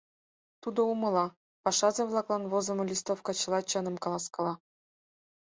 [0.61, 1.25] Тудо умыла,
[1.63, 4.53] пашазе-влаклан возымо листовка чыла чыным каласкала.